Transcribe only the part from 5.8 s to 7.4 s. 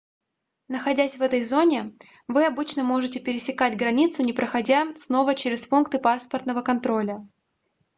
паспортного контроля